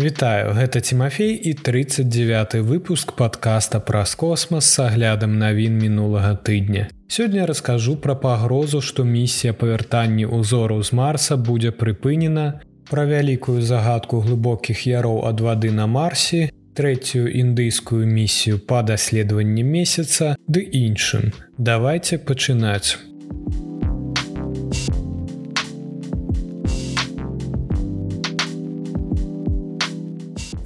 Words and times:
Вітаю, 0.00 0.54
гэта 0.56 0.80
Тимофей 0.80 1.34
і 1.34 1.54
39 1.54 2.54
выпуск 2.54 3.12
подкаста 3.12 3.80
праз 3.80 4.14
космас 4.14 4.64
с 4.64 4.78
аглядам 4.80 5.36
навін 5.38 5.76
мінулага 5.76 6.40
тыдня. 6.40 6.88
Сёння 7.06 7.44
раскажу 7.44 7.96
пра 7.96 8.14
пагрозу, 8.14 8.80
што 8.80 9.04
місія 9.04 9.52
павяртанні 9.52 10.24
ўзору 10.24 10.80
з 10.80 10.96
Марса 10.96 11.36
будзе 11.36 11.68
прыпынена, 11.68 12.64
пра 12.88 13.04
вялікую 13.04 13.60
загадку 13.60 14.24
глыбокіх 14.24 14.88
яроў 14.88 15.28
ад 15.28 15.44
вады 15.44 15.68
на 15.68 15.84
Марсе, 15.84 16.48
трэцюю 16.72 17.28
індыйскую 17.28 18.08
місію 18.08 18.64
па 18.64 18.80
даследаванні 18.80 19.68
месяца 19.68 20.32
ды 20.48 20.64
іншым. 20.64 21.36
Давайте 21.58 22.16
пачынаць. 22.16 22.96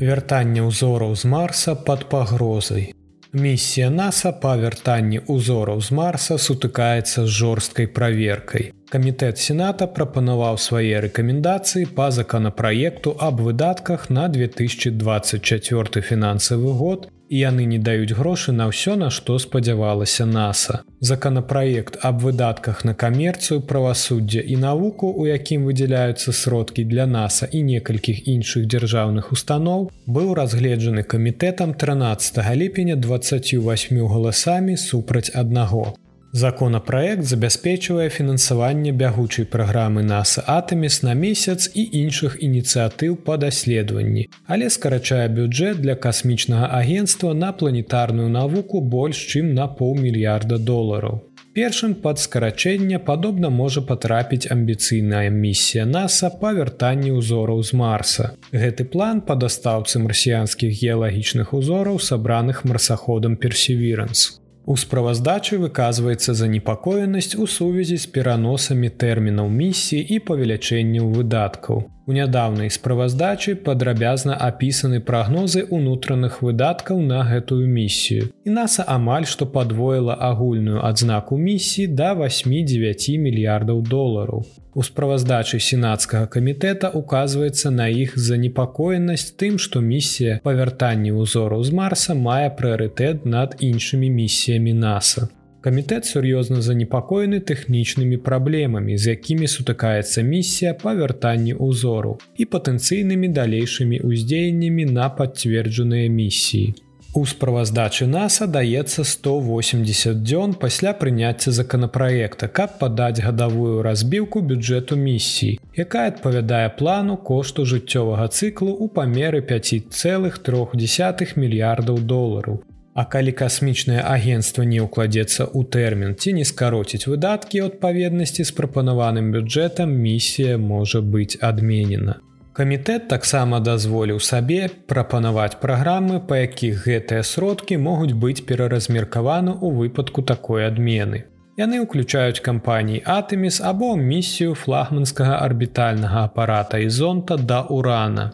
Вяртанне 0.01 0.63
ўзораў 0.67 1.15
з 1.15 1.25
марса 1.25 1.75
под 1.75 2.09
пагрозай. 2.09 2.93
Місія 3.35 3.91
NASAа 3.91 4.31
па 4.43 4.55
вяртанні 4.55 5.21
ўзораў 5.27 5.81
з 5.83 5.91
марса 5.91 6.39
сутыкаецца 6.39 7.27
з 7.27 7.31
жорсткай 7.39 7.87
праверкай. 7.91 8.71
Камітэт 8.91 9.43
сената 9.43 9.89
прапанаваў 9.91 10.59
свае 10.63 11.01
рэкамендацыі 11.03 11.91
па 11.97 12.11
законапраекту 12.15 13.17
аб 13.19 13.43
выдатках 13.43 14.07
на 14.11 14.29
2024 14.29 16.03
фінансавы 16.11 16.71
год 16.79 17.11
і 17.35 17.39
яны 17.43 17.65
не 17.67 17.79
даюць 17.87 18.15
грошы 18.15 18.53
на 18.55 18.69
ўсё 18.71 18.95
на 19.01 19.09
што 19.11 19.39
спадзявалася 19.43 20.27
NASAа. 20.33 20.83
Законапраект 21.11 21.99
аб 22.09 22.23
выдатках 22.25 22.85
на 22.89 22.95
камерцыю 22.95 23.59
правасуддзя 23.73 24.45
і 24.55 24.61
навуку, 24.67 25.11
у 25.11 25.27
якім 25.27 25.67
выдзяляюцца 25.67 26.37
сродкі 26.43 26.87
для 26.93 27.09
NASAа 27.11 27.51
і 27.51 27.65
некалькіх 27.73 28.23
іншых 28.35 28.71
дзяржаўных 28.71 29.35
устаноў, 29.35 29.91
быў 30.07 30.31
разгледжаны 30.39 31.03
камітэтам 31.03 31.75
13 31.75 32.39
ліпеня 32.63 32.95
28 32.95 34.07
галасамі 34.15 34.79
супраць 34.79 35.35
аднаго. 35.35 35.99
Законапраект 36.35 37.23
забяспечвае 37.23 38.09
фінансаванне 38.11 38.91
бягучай 38.91 39.45
праграмы 39.47 40.03
NASA 40.03 40.43
Атэміс 40.55 40.97
на 41.07 41.13
месяц 41.15 41.71
і 41.71 41.85
іншых 41.99 42.35
ініцыятыў 42.43 43.15
па 43.29 43.37
даследаванні, 43.39 44.25
але 44.51 44.67
скарачае 44.67 45.29
бюджэт 45.37 45.79
для 45.79 45.95
касмічнага 45.95 46.73
агенства 46.81 47.33
на 47.45 47.53
планетарную 47.53 48.27
навуку 48.35 48.83
больш 48.97 49.23
чым 49.31 49.55
на 49.55 49.69
паўмільярда 49.79 50.59
долараў. 50.59 51.23
Першым 51.55 51.95
пад 51.95 52.19
скарачэнне 52.19 52.99
падобна 52.99 53.55
можа 53.63 53.87
патрапіць 53.87 54.51
амбіцыйная 54.51 55.31
місія 55.31 55.87
NASAа 55.87 56.35
па 56.43 56.51
вяртанні 56.51 57.15
ўзораў 57.15 57.63
з 57.63 57.79
Марса. 57.79 58.33
Гэты 58.51 58.91
план 58.91 59.23
па 59.23 59.39
дастаўцы 59.39 60.03
марсіянскіх 60.03 60.75
геалагічных 60.83 61.55
узораў 61.55 62.03
сабраных 62.03 62.65
марсаходам 62.67 63.39
персевіранс. 63.39 64.33
У 64.67 64.77
справаздачы 64.81 65.59
выказваецца 65.61 66.35
занепакоенасць 66.35 67.37
у 67.37 67.47
сувязі 67.55 67.97
з 68.01 68.09
пераносамі 68.15 68.89
тэрмінаў 68.89 69.51
місіі 69.53 70.07
і 70.17 70.21
павелічэнняў 70.29 71.11
выдаткаў. 71.17 71.85
У 72.07 72.13
нядаўнай 72.13 72.69
справаздачы 72.69 73.55
падрабязна 73.67 74.35
апісаны 74.47 74.99
прагнозы 75.11 75.63
ўнутраных 75.77 76.43
выдаткаў 76.45 76.99
на 77.01 77.21
гэтую 77.29 77.65
місію. 77.65 78.29
І 78.45 78.51
наса 78.57 78.85
амаль 78.95 79.25
што 79.25 79.47
падвоіла 79.55 80.17
агульную 80.29 80.83
адзнаку 80.85 81.39
місіі 81.41 81.87
да 82.01 82.13
8-9 82.19 83.17
мільярдаў 83.25 83.81
долараў. 83.89 84.45
У 84.75 84.83
справаздачы 84.83 85.61
сенацкага 85.65 86.27
камітэта 86.35 86.91
указваецца 87.01 87.71
на 87.71 87.87
іх 87.89 88.19
занепакоенасць 88.19 89.33
тым, 89.41 89.57
што 89.57 89.81
місія 89.81 90.41
павяртанні 90.45 91.15
ўзораў 91.17 91.65
з 91.65 91.73
марса 91.81 92.19
мае 92.19 92.53
прыярытэт 92.61 93.25
над 93.25 93.57
іншымі 93.71 94.13
місіямі 94.19 94.77
NASAа. 94.85 95.31
Камітэт 95.65 96.05
сур'ёзна 96.05 96.61
занепакоены 96.61 97.39
тэхнічнымі 97.41 98.17
праблемамі, 98.25 98.99
з 99.01 99.17
якімі 99.17 99.47
сутыкаецца 99.49 100.21
місія 100.21 100.73
па 100.83 100.93
вяртанні 100.99 101.55
ўзору 101.57 102.19
і 102.37 102.47
патэнцыйнымі 102.55 103.31
далейшымі 103.39 104.01
ўздзеяннямі 104.05 104.85
на 104.93 105.07
пацверджаныя 105.21 106.11
місіі. 106.17 106.75
У 107.17 107.23
справаздачы 107.31 108.05
NASAа 108.11 108.51
даецца 108.59 109.07
180 109.09 110.21
дзён 110.21 110.53
пасля 110.67 110.93
прыняцця 111.01 111.57
законапраекта, 111.61 112.51
каб 112.61 112.77
падаць 112.83 113.25
гадавую 113.25 113.81
разбіўку 113.89 114.45
бюджэту 114.53 115.01
місіі, 115.01 115.57
якая 115.87 116.05
адпавядае 116.13 116.69
плану 116.77 117.17
кошту 117.17 117.65
жыццёвага 117.65 118.29
цыклу 118.29 118.77
ў 118.77 118.93
памеры 119.01 119.41
5,3 119.41 121.37
мільярдаў 121.41 122.05
долараў. 122.15 122.61
А 122.95 123.05
калі 123.05 123.33
касмічнае 123.39 124.03
агенцтва 124.07 124.65
не 124.71 124.79
ўкладзецца 124.83 125.51
ў 125.51 125.61
тэрмін 125.77 126.15
ці 126.15 126.35
не 126.39 126.45
скароціць 126.47 127.09
выдаткі 127.11 127.65
адпаведнасці 127.67 128.47
з 128.47 128.55
прапанаваным 128.55 129.33
бюджэтам, 129.35 129.91
місія 129.91 130.59
можа 130.59 131.03
быць 131.03 131.35
адменена. 131.43 132.23
Камітэт 132.55 133.09
таксама 133.11 133.59
дазволіў 133.59 134.21
сабе 134.23 134.71
прапанаваць 134.87 135.59
праграмы, 135.59 136.21
па 136.23 136.39
якіх 136.47 136.87
гэтыя 136.87 137.27
сродкі 137.27 137.83
могуць 137.83 138.15
быць 138.15 138.47
пераразмеркаваны 138.47 139.59
ў 139.59 139.69
выпадку 139.81 140.23
такой 140.23 140.63
адмены. 140.71 141.25
Яны 141.59 141.83
ўключаюць 141.83 142.39
кампаніі 142.47 143.03
Атэміс 143.11 143.59
або 143.59 143.91
місію 143.99 144.55
флагманскага 144.55 145.43
арбітальнага 145.43 146.25
апарата 146.31 146.79
і 146.79 146.89
зонта 146.95 147.37
да 147.37 147.61
урана. 147.67 148.31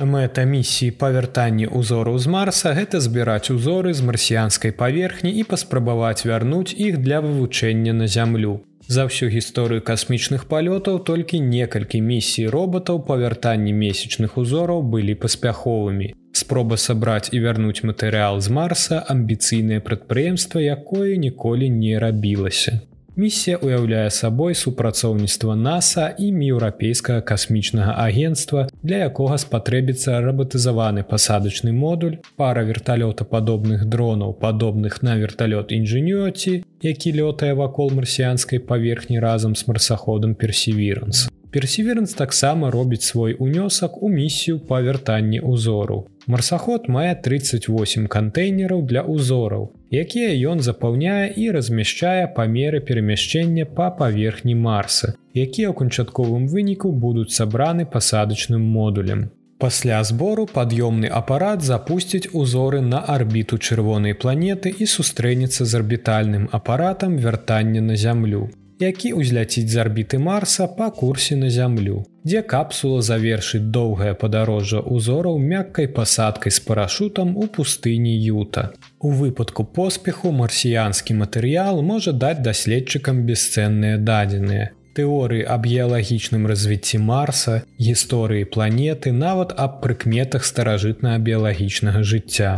Мэта 0.00 0.44
місіі 0.48 0.90
павяртання 0.96 1.68
ўзору 1.68 2.16
з 2.16 2.26
марса 2.32 2.72
гэта 2.72 2.96
збіраць 3.04 3.52
узоры 3.52 3.92
з 3.92 4.00
марсіянскай 4.00 4.72
паверхні 4.72 5.32
і 5.36 5.44
паспрабаваць 5.44 6.24
вярнуць 6.24 6.72
іх 6.72 6.96
для 6.96 7.20
вывучэння 7.20 7.92
на 7.92 8.08
зямлю. 8.08 8.64
За 8.88 9.04
ўсю 9.04 9.28
гісторыю 9.28 9.84
касмічных 9.84 10.48
палётаў 10.48 11.04
толькі 11.04 11.44
некалькі 11.44 12.00
місій 12.00 12.48
роботаў 12.48 13.04
па 13.04 13.20
вяртанні 13.20 13.72
месячных 13.76 14.40
узораў 14.40 14.80
былі 14.82 15.14
паспяховымі. 15.14 16.16
Спроба 16.32 16.80
сабраць 16.80 17.28
і 17.28 17.44
вярнуць 17.44 17.84
матэрыял 17.84 18.40
з 18.40 18.48
марса 18.48 19.04
амбіцыйнае 19.12 19.84
прадпрыемства, 19.84 20.58
якое 20.58 21.20
ніколі 21.20 21.68
не 21.68 22.00
рабілася. 22.00 22.80
Місія 23.12 23.58
ўяўляе 23.60 24.08
сабой 24.08 24.54
супрацоўніцтва 24.56 25.52
NASAа 25.52 26.16
і 26.16 26.32
еўрапейскага 26.32 27.20
касмічнага 27.20 27.92
агенства, 28.00 28.64
для 28.80 29.04
якога 29.04 29.36
спатрэбіцца 29.36 30.16
рабатызаваны 30.24 31.04
пасадачны 31.04 31.76
модуль, 31.76 32.16
пара 32.40 32.64
верталётападобных 32.64 33.84
дронаў, 33.84 34.32
падобных 34.32 35.02
на 35.04 35.20
верталёт 35.20 35.76
інжынёці, 35.76 36.64
які 36.80 37.12
лётае 37.12 37.52
вакол 37.52 37.92
марсіянскай 37.92 38.64
паверхні 38.64 39.20
разам 39.20 39.52
з 39.56 39.68
марсаходам 39.68 40.34
персевіранс. 40.34 41.28
Персеверанс 41.52 42.14
таксама 42.14 42.70
робіць 42.70 43.02
свой 43.02 43.34
унёсак 43.34 44.02
у 44.02 44.08
місію 44.08 44.60
па 44.68 44.80
вяртанні 44.80 45.40
ўзору. 45.40 46.08
Марсаход 46.26 46.88
мае 46.88 47.12
38 47.26 48.06
кантэйнераў 48.14 48.80
для 48.88 49.02
ўзораў, 49.04 49.66
якія 49.90 50.30
ён 50.52 50.64
запаўняе 50.64 51.28
і 51.36 51.50
размяшчае 51.56 52.32
памеры 52.38 52.80
перамяшчэння 52.80 53.66
па 53.80 53.90
паверхні 53.98 54.54
Марса, 54.54 55.12
якія 55.36 55.68
ў 55.68 55.76
канчатковым 55.82 56.48
выніку 56.48 56.94
будуць 57.04 57.36
сабраны 57.36 57.84
пасадачным 57.84 58.64
модулем. 58.78 59.28
Пасля 59.60 60.00
збору 60.08 60.48
пад'ёмны 60.54 61.12
апарат 61.20 61.60
запусціць 61.68 62.32
узоры 62.32 62.80
на 62.80 63.04
арбіту 63.18 63.60
чырвонай 63.60 64.16
планеты 64.16 64.72
і 64.72 64.88
сустрэнецца 64.96 65.68
з 65.68 65.82
арбітальным 65.82 66.48
апаратам 66.50 67.20
вяртання 67.20 67.84
на 67.92 68.00
зямлю 68.06 68.48
які 68.82 69.12
ўзляціць 69.18 69.70
з 69.70 69.78
арбіты 69.82 70.18
марса 70.18 70.66
па 70.78 70.90
курсе 70.90 71.36
на 71.36 71.48
зямлю, 71.54 72.02
дзе 72.26 72.42
капсула 72.52 73.00
завершыць 73.06 73.62
доўгае 73.76 74.12
падарожжа 74.22 74.82
ўзораў 74.82 75.38
мяккай 75.38 75.88
пасадкай 75.98 76.52
з 76.52 76.60
парашутам 76.66 77.36
у 77.36 77.48
пустыні 77.56 78.12
юта. 78.18 78.70
У 78.98 79.14
выпадку 79.22 79.64
поспеху 79.64 80.34
марсіянскі 80.42 81.18
матэрыял 81.22 81.82
можа 81.82 82.12
даць 82.12 82.42
даследчыкам 82.46 83.24
бесцэнныя 83.30 83.98
дадзеныя. 84.10 84.70
Тэорыі 84.92 85.46
аб 85.48 85.64
геалагічным 85.64 86.44
развіцці 86.50 86.98
марса, 87.00 87.62
гісторыі 87.80 88.44
планеты 88.44 89.12
нават 89.12 89.54
аб 89.56 89.80
прыкметах 89.84 90.44
старажытна-біялагічнага 90.44 92.02
жыцця. 92.04 92.52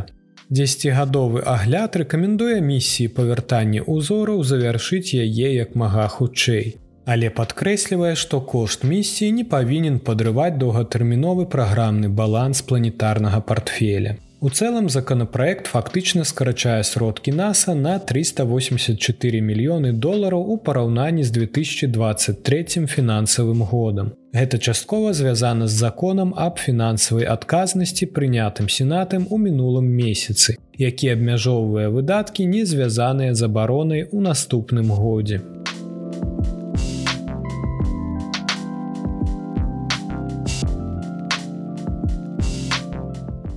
Дзесьцігадовы 0.51 1.41
агляд 1.41 1.97
рэкамендуе 1.97 2.61
місіі 2.61 3.09
павяртання 3.17 3.85
ўзораў 3.89 4.43
завяршыць 4.45 5.17
яе 5.17 5.49
як 5.57 5.73
мага 5.73 6.05
хутчэй. 6.09 6.77
Але 7.05 7.29
падкрэслівае, 7.29 8.13
што 8.17 8.41
кошт 8.41 8.85
місіі 8.85 9.33
не 9.39 9.45
павінен 9.45 9.99
падрываць 10.05 10.57
доўгатэрміновы 10.61 11.49
праграмны 11.55 12.09
баланс 12.09 12.61
планетарнага 12.61 13.41
портфеля. 13.41 14.17
У 14.45 14.51
цэлым 14.53 14.91
законапраект 14.93 15.71
фактычна 15.73 16.23
скарачае 16.29 16.83
сродкі 16.85 17.33
NASAа 17.33 17.73
на 17.75 17.95
384 17.97 19.41
мільёны 19.41 19.93
долараў 20.07 20.51
у 20.55 20.57
параўнанні 20.67 21.25
з 21.25 21.33
2023 21.33 22.85
фінансавым 22.85 23.63
годам. 23.71 24.13
Гэта 24.37 24.59
часткова 24.59 25.15
звязана 25.17 25.67
з 25.67 25.73
законам 25.73 26.35
аб 26.37 26.61
фінансавай 26.61 27.25
адказнасці 27.25 28.13
прынятым 28.13 28.69
сенатам 28.69 29.25
у 29.31 29.41
мінулым 29.41 29.89
месяцы, 29.89 30.61
які 30.77 31.09
абмяжоўвае 31.17 31.89
выдаткі 31.89 32.45
не 32.45 32.69
звязаныя 32.69 33.33
з 33.33 33.49
абаронай 33.49 34.05
у 34.13 34.21
наступным 34.21 34.93
годзе. 34.93 35.41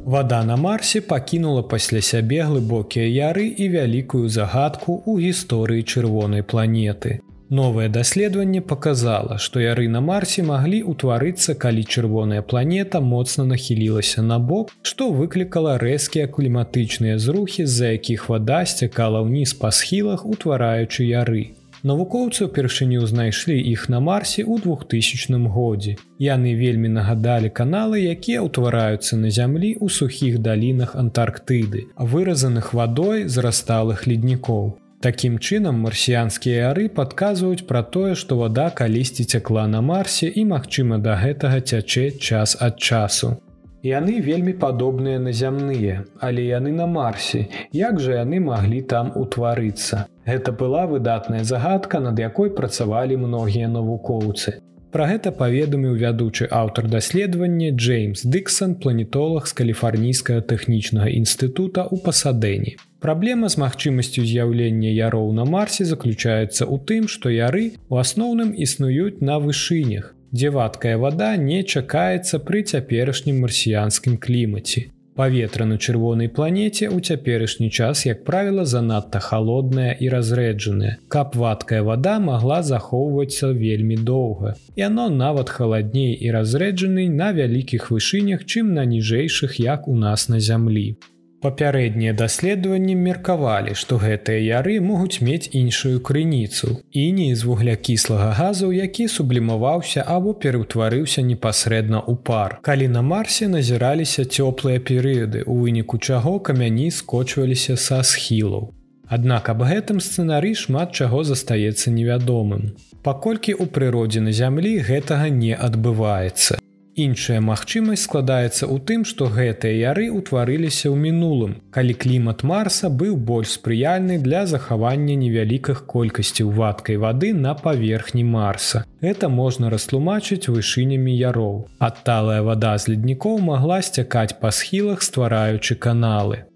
Вада 0.07 0.44
на 0.44 0.56
марсе 0.56 1.01
пакінула 1.01 1.62
пасля 1.68 2.00
сябе 2.00 2.38
глыбокія 2.48 3.07
яры 3.27 3.48
і 3.63 3.65
вялікую 3.74 4.30
загадку 4.31 5.04
ў 5.04 5.27
гісторыі 5.27 5.83
чырвонай 5.83 6.48
планеты. 6.48 7.19
Новае 7.51 7.89
даследаванне 7.92 8.62
показала, 8.62 9.36
што 9.36 9.59
яры 9.59 9.89
на 9.92 10.00
марсе 10.00 10.48
маглі 10.48 10.80
ўтварыцца, 10.94 11.59
калі 11.59 11.83
чырвоная 11.83 12.39
планета 12.39 13.04
моцна 13.04 13.44
нахілілася 13.51 14.24
на 14.24 14.39
бок, 14.39 14.71
што 14.80 15.12
выклікала 15.12 15.75
рэзкія 15.75 16.31
кліматычныя 16.31 17.19
зрухі, 17.19 17.68
з-за 17.68 17.92
якіх 18.00 18.30
вада 18.31 18.63
сцякала 18.63 19.27
ўніз 19.27 19.59
па 19.59 19.75
схілах, 19.75 20.24
утвараючы 20.24 21.04
яры. 21.04 21.56
Навукоўцы 21.85 22.47
ўпершыню 22.50 23.06
знайшлі 23.06 23.53
іх 23.53 23.85
на 23.94 24.00
марсе 24.01 24.41
ў 24.41 24.57
2000 24.65 25.45
годзе. 25.53 25.94
Яны 26.18 26.57
вельмі 26.57 26.89
нагадалі 26.89 27.53
каналы, 27.53 28.01
якія 28.01 28.41
ўтвараюцца 28.41 29.13
на 29.21 29.29
зямлі 29.29 29.77
ў 29.77 29.85
сухіх 29.94 30.41
далінах 30.41 30.97
Антарктыды, 30.97 31.85
выразаных 31.94 32.74
вадой 32.74 33.29
з 33.29 33.38
расталых 33.45 34.09
леднікоў. 34.09 34.74
Такім 35.06 35.38
чынам 35.38 35.85
марсіянскія 35.85 36.74
ары 36.74 36.89
падказваюць 36.89 37.69
пра 37.69 37.85
тое, 37.85 38.15
што 38.18 38.41
вада 38.41 38.71
калісьці 38.73 39.30
цякла 39.30 39.68
на 39.69 39.81
марсе 39.85 40.25
і, 40.25 40.50
магчыма, 40.50 40.97
да 40.97 41.13
гэтага 41.21 41.62
цячэ 41.62 42.18
час 42.18 42.57
ад 42.57 42.81
часу. 42.81 43.38
Яны 43.87 44.19
вельмі 44.19 44.51
падобныя 44.61 45.19
на 45.23 45.31
зямныя, 45.31 46.03
але 46.19 46.43
яны 46.43 46.71
на 46.75 46.87
марсе. 46.91 47.47
Як 47.71 48.01
жа 48.03 48.17
яны 48.19 48.39
маглі 48.43 48.81
там 48.93 49.11
утварыцца? 49.15 50.07
Гэта 50.27 50.51
была 50.51 50.83
выдатная 50.91 51.43
загадка, 51.47 52.01
над 52.03 52.19
якой 52.19 52.51
працавалі 52.57 53.15
многія 53.21 53.69
навукоўцы. 53.71 54.59
Пра 54.91 55.07
гэта 55.07 55.31
паведаміў 55.39 55.95
вядучы 56.01 56.49
аўтар 56.51 56.89
даследавання 56.91 57.71
Джеймс 57.71 58.25
Дыксон, 58.25 58.75
планетолог 58.83 59.47
з 59.47 59.55
каліфарнійскага 59.61 60.43
тэхнічнага 60.51 61.07
інстытута 61.07 61.87
ў 61.87 62.03
пасадэнні. 62.03 62.75
Праблема 62.99 63.47
з 63.47 63.61
магчымасцю 63.61 64.25
з'яўлення 64.27 64.91
яроў 64.91 65.31
на 65.31 65.45
марсе 65.45 65.87
заключаецца 65.87 66.67
ў 66.67 66.75
тым, 66.83 67.07
што 67.07 67.31
яры 67.31 67.77
у 67.87 68.03
асноўным 68.03 68.51
існуюць 68.51 69.21
на 69.21 69.39
вышынях, 69.43 70.16
дзе 70.31 70.50
вадкая 70.50 70.97
вада 70.97 71.35
не 71.38 71.63
чакаецца 71.63 72.39
пры 72.44 72.63
цяперашнім 72.63 73.41
марсіянскім 73.45 74.18
клімаце. 74.18 74.88
Паветра 75.18 75.65
на 75.65 75.77
чырвонай 75.81 76.29
планеце 76.29 76.85
ў 76.94 77.01
цяперашні 77.01 77.71
час, 77.74 78.06
як 78.06 78.21
правіла, 78.24 78.65
занадта 78.69 79.18
холодная 79.18 79.97
і 79.97 80.12
разрэджаная. 80.13 80.97
Каб 81.09 81.33
вадкая 81.33 81.81
вада 81.81 82.19
магла 82.21 82.62
захоўвацца 82.62 83.50
вельмі 83.50 83.97
доўга. 83.97 84.53
Яно 84.77 85.09
нават 85.09 85.50
халадней 85.50 86.13
і 86.13 86.30
разрэджаны 86.38 87.09
на 87.09 87.33
вялікіх 87.33 87.89
вышынях, 87.89 88.45
чым 88.45 88.77
на 88.77 88.85
ніжэйшых, 88.85 89.57
як 89.57 89.88
у 89.88 89.97
нас 89.97 90.30
на 90.30 90.39
зямлі. 90.39 91.01
Папярэднія 91.41 92.13
даследаванні 92.17 92.95
меркавалі, 92.97 93.75
што 93.77 93.99
гэтыя 94.01 94.41
яры 94.59 94.79
могуць 94.81 95.21
мець 95.21 95.49
іншую 95.53 96.01
крыніцу 96.01 96.81
і 96.91 97.03
не 97.17 97.27
з 97.35 97.45
вуглякіслага 97.45 98.31
газу, 98.39 98.71
які 98.73 99.05
сублімаваўся 99.07 100.01
або 100.15 100.33
пераўтварыўся 100.33 101.21
непасрэдна 101.21 102.01
ў 102.01 102.17
пар. 102.29 102.57
Калі 102.65 102.89
на 102.89 103.05
марсе 103.05 103.47
назіраліся 103.53 104.25
цёплыя 104.25 104.81
перыяды, 104.81 105.45
у 105.45 105.61
выніку 105.61 106.01
чаго 106.01 106.39
камяні 106.39 106.89
скочваліся 106.89 107.77
са 107.77 108.01
схілаў. 108.01 108.73
Аднак 109.07 109.53
аб 109.53 109.61
гэтым 109.69 110.01
сцэнары 110.03 110.55
шмат 110.57 110.97
чаго 110.97 111.23
застаецца 111.23 111.93
невядомым. 111.93 112.73
Паколькі 113.05 113.53
ў 113.53 113.69
прыродзе 113.69 114.25
на 114.25 114.33
зямлі 114.33 114.79
гэтага 114.89 115.29
не 115.29 115.53
адбываецца. 115.53 116.57
Іншая 116.97 117.39
магчымасць 117.45 118.07
складаецца 118.07 118.65
ў 118.65 118.81
тым, 118.89 119.01
што 119.05 119.27
гэтыя 119.33 119.94
яры 119.94 120.05
ўтварыліся 120.09 120.89
ў 120.89 120.97
мінулым, 120.97 121.51
калі 121.69 121.94
клімат 122.03 122.41
Марса 122.51 122.89
быў 122.89 123.19
больш 123.27 123.51
спрыяльны 123.57 124.15
для 124.17 124.39
захавання 124.49 125.13
невялікіх 125.23 125.83
колькасцяў 125.94 126.49
вадкай 126.57 126.97
вады 127.03 127.29
на 127.38 127.53
паверхні 127.53 128.23
Марса. 128.25 128.81
Это 128.97 129.29
можна 129.29 129.69
растлумачыць 129.69 130.49
вышынямі 130.49 131.13
яроў. 131.13 131.59
Адталая 131.77 132.41
вада 132.41 132.73
з 132.81 132.89
леднікоў 132.95 133.38
магла 133.45 133.77
сцякаць 133.85 134.33
па 134.41 134.49
схілах, 134.49 135.05
ствараючы 135.05 135.77
каналы. 135.77 136.49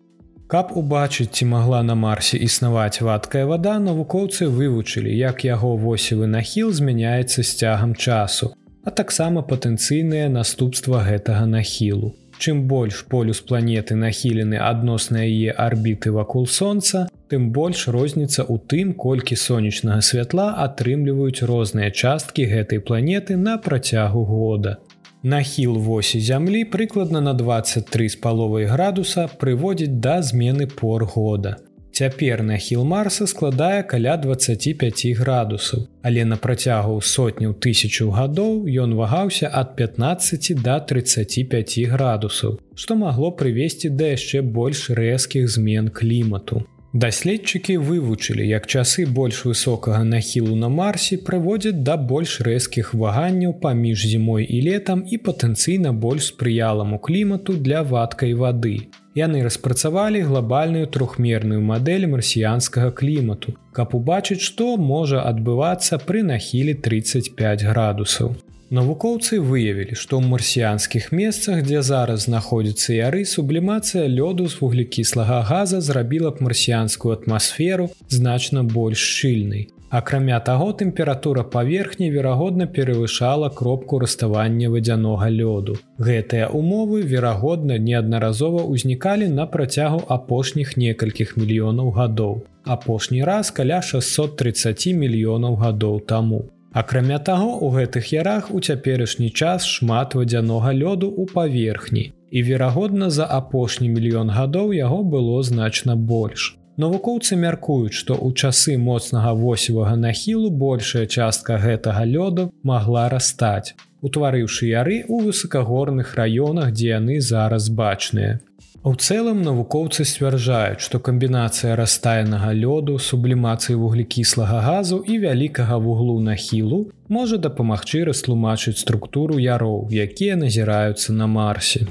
Каб 0.49 0.73
убачыць, 0.73 1.29
ці 1.37 1.45
магла 1.53 1.83
на 1.85 1.93
марсе 1.93 2.41
існаваць 2.47 3.05
вадкая 3.05 3.45
вада, 3.45 3.77
навукоўцы 3.77 4.49
вывучылі, 4.49 5.13
як 5.13 5.45
яго 5.45 5.77
восевы 5.85 6.25
нахіл 6.25 6.73
змяняецца 6.73 7.45
з 7.45 7.49
цягам 7.61 7.93
часу 7.93 8.51
а 8.83 8.91
таксама 8.91 9.41
патэнцыйныя 9.41 10.29
наступства 10.29 11.03
гэтага 11.05 11.45
нахілу. 11.45 12.15
Чым 12.41 12.63
больш 12.65 13.05
полюс 13.05 13.39
планеты 13.45 13.95
нахілены 13.95 14.57
адносна 14.57 15.21
яе 15.21 15.53
арбіты 15.53 16.09
вакол 16.09 16.47
сонца, 16.47 17.05
тым 17.29 17.51
больш 17.53 17.85
розніца 17.87 18.41
ў 18.41 18.57
тым, 18.65 18.93
колькі 18.97 19.37
сонечнага 19.37 20.01
святла 20.01 20.47
атрымліваюць 20.65 21.45
розныя 21.45 21.91
часткі 21.91 22.49
гэтай 22.49 22.81
планеты 22.81 23.37
на 23.37 23.57
працягу 23.57 24.25
года. 24.25 24.79
Нахіл 25.21 25.77
восі 25.77 26.17
зямлі 26.17 26.65
прыкладна 26.65 27.21
на 27.21 27.33
23 27.37 28.09
з 28.09 28.15
паловай 28.17 28.65
градуса 28.65 29.29
прыводзіць 29.29 30.01
да 30.01 30.21
змены 30.25 30.65
пор 30.65 31.05
года. 31.05 31.57
Цяпер 32.01 32.41
нахіл 32.41 32.83
марса 32.83 33.27
складае 33.29 33.83
каля 33.89 34.15
25 34.17 35.01
градусаў, 35.17 35.81
але 36.01 36.23
на 36.25 36.37
працягу 36.45 36.95
сотняў 37.09 37.51
тысячу 37.65 38.07
гадоў 38.15 38.55
ён 38.83 38.95
вагаўся 38.97 39.51
ад 39.59 39.75
15 39.81 40.47
до 40.65 40.79
35 40.91 41.75
градусаў, 41.91 42.55
што 42.73 42.97
магло 43.01 43.29
прывесці 43.41 43.91
да 43.99 44.09
яшчэ 44.15 44.41
больш 44.41 44.81
рэзкіх 45.01 45.45
змен 45.57 45.91
клімату. 45.99 46.63
Даследчыкі 47.03 47.77
вывучылі, 47.77 48.49
як 48.49 48.65
часы 48.65 49.05
больш 49.05 49.43
высокага 49.45 50.01
нахілу 50.03 50.57
на 50.63 50.73
марсе 50.79 51.19
прыводзяць 51.29 51.83
да 51.91 51.99
больш 52.13 52.39
рэзкіх 52.49 52.95
ваганняў 53.03 53.53
паміж 53.61 54.07
зімой 54.15 54.49
і 54.49 54.63
летам 54.71 55.05
і 55.05 55.21
патэнцыйна 55.29 55.93
больш 55.93 56.33
спрыяламу 56.33 56.97
клімату 56.97 57.61
для 57.69 57.85
вадкай 57.93 58.33
вады. 58.33 58.75
Яны 59.15 59.43
распрацавалі 59.43 60.21
глобальную 60.23 60.87
трохмерную 60.87 61.59
мадэль 61.59 62.07
марсіянскага 62.07 62.91
клімату, 62.95 63.57
каб 63.75 63.91
убачыць, 63.97 64.39
што 64.39 64.77
можа 64.79 65.23
адбывацца 65.27 65.99
пры 65.99 66.23
нахілі 66.23 66.77
35 66.85 67.65
градусаў. 67.67 68.31
Навукоўцы 68.71 69.41
выявілі, 69.43 69.99
што 69.99 70.15
ў 70.15 70.31
марсіянскіх 70.31 71.11
месцах, 71.11 71.59
дзе 71.67 71.83
зараз 71.83 72.31
знаходзіцца 72.31 72.95
яры, 72.95 73.27
сублімацыя 73.27 74.07
лёду 74.07 74.47
з 74.47 74.55
вуглекіслага 74.63 75.43
газа 75.43 75.83
зрабіла 75.83 76.31
б 76.31 76.47
марсіянскую 76.47 77.11
атмасферу 77.11 77.91
значна 78.07 78.63
больш 78.63 79.03
шчыльнай. 79.03 79.67
Акрамя 79.91 80.39
таго, 80.39 80.71
тэмпература 80.71 81.43
паверхні 81.43 82.07
верагодна 82.11 82.65
перавышала 82.75 83.49
кропку 83.49 83.97
раставання 83.99 84.69
вадзянога 84.71 85.27
лёду. 85.27 85.75
Гэтыя 85.99 86.47
умовы, 86.47 87.01
верагодна, 87.03 87.75
неаднаразова 87.75 88.63
ўзнікалі 88.71 89.27
на 89.27 89.45
працягу 89.51 89.99
апошніх 90.07 90.77
некалькіх 90.77 91.35
мільёнаў 91.35 91.91
гадоў. 91.91 92.39
Апошні 92.63 93.19
раз 93.27 93.51
каля 93.51 93.81
630 93.81 94.95
мільёнаў 94.95 95.59
гадоў 95.59 95.99
таму. 96.07 96.47
Акрамя 96.71 97.19
таго, 97.19 97.59
у 97.59 97.75
гэтых 97.75 98.15
ярах 98.15 98.47
у 98.55 98.63
цяперашні 98.63 99.29
час 99.29 99.67
шмат 99.67 100.15
вадзянога 100.15 100.71
лёду 100.71 101.11
ў 101.11 101.27
паверхні. 101.35 102.13
І 102.31 102.43
верагодна, 102.47 103.11
за 103.11 103.27
апошні 103.27 103.91
мільён 103.91 104.31
гадоў 104.31 104.71
яго 104.71 105.03
было 105.03 105.43
значна 105.43 105.99
больш. 105.99 106.55
Навукоўцы 106.77 107.35
мяркуюць, 107.35 107.93
што 107.93 108.15
ў 108.15 108.31
часы 108.31 108.77
моцнага 108.77 109.33
восевага 109.35 109.95
нахілу 109.99 110.51
большая 110.51 111.05
частка 111.05 111.57
гэтага 111.59 112.05
лёду 112.07 112.51
магла 112.63 113.09
растаць, 113.11 113.75
утварыўшы 113.99 114.71
яры 114.71 115.03
ў 115.03 115.27
высокагорных 115.27 116.15
раёнах, 116.15 116.71
дзе 116.71 116.95
яны 116.95 117.19
зараз 117.19 117.67
бачныя. 117.69 118.39
У 118.83 118.95
цэлым 118.95 119.43
навукоўцы 119.45 120.07
сцвярджаюць, 120.09 120.81
што 120.81 120.97
камбінацыя 120.97 121.75
растаянага 121.75 122.49
лёду, 122.55 122.97
сублімацыі 122.97 123.75
вуглекіслага 123.77 124.61
газу 124.65 125.03
і 125.05 125.19
вялікага 125.21 125.77
вуглу 125.77 126.17
нахілу 126.23 126.79
можа 127.07 127.37
дапамагчы 127.37 128.01
растлумачыць 128.09 128.79
структуру 128.81 129.37
яроў, 129.37 129.91
якія 129.91 130.39
назіраюцца 130.39 131.13
на 131.13 131.27
марсе. 131.27 131.85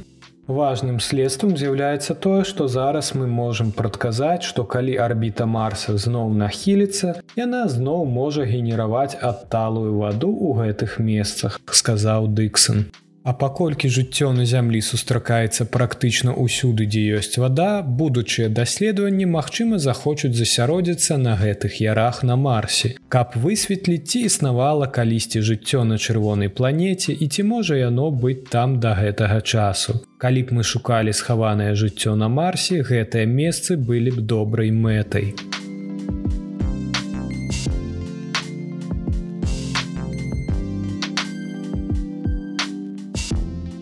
Важным 0.51 0.99
следствам 0.99 1.53
з'яўляецца 1.57 2.15
тое, 2.25 2.43
што 2.43 2.67
зараз 2.67 3.13
мы 3.15 3.27
можам 3.31 3.69
прадказаць, 3.71 4.43
што 4.43 4.65
калі 4.73 4.97
арбіта 5.05 5.47
Марса 5.47 5.95
зноў 5.95 6.33
нахіліцца, 6.41 7.13
яна 7.39 7.61
зноў 7.71 8.03
можа 8.17 8.47
генераваць 8.51 9.15
адталую 9.15 9.95
ваду 10.01 10.33
ў 10.35 10.75
гэтых 10.75 10.99
месцах, 10.99 11.61
сказаў 11.71 12.27
Дыксон. 12.41 12.91
А 13.23 13.33
паколькі 13.33 13.89
жыццё 13.93 14.33
на 14.33 14.47
зямлі 14.49 14.81
сустракаецца 14.81 15.67
практычна 15.69 16.33
ўсюды, 16.33 16.87
дзе 16.89 17.21
ёсць 17.21 17.37
вада, 17.37 17.85
будучыя 17.85 18.49
даследаванні, 18.49 19.29
магчыма, 19.29 19.77
захочуць 19.77 20.33
засяродзіцца 20.33 21.21
на 21.21 21.37
гэтых 21.37 21.85
ярах 21.85 22.23
на 22.25 22.41
марсе, 22.41 22.97
каб 23.13 23.37
высветліць, 23.37 24.09
ці 24.09 24.25
існавала 24.25 24.89
калісьці 24.89 25.45
жыццё 25.45 25.85
на 25.85 26.01
чырвонай 26.01 26.49
планеце 26.49 27.13
і 27.13 27.29
ці 27.29 27.45
можа 27.45 27.77
яно 27.77 28.09
быць 28.09 28.49
там 28.49 28.81
да 28.81 28.97
гэтага 28.97 29.45
часу. 29.45 30.01
Калі 30.17 30.49
б 30.49 30.57
мы 30.57 30.65
шукалі 30.65 31.13
схаванае 31.13 31.77
жыццё 31.77 32.17
на 32.17 32.33
марсе, 32.33 32.81
гэтыя 32.81 33.29
месцы 33.29 33.77
былі 33.77 34.17
б 34.17 34.25
добрай 34.25 34.73
мэтай. 34.73 35.37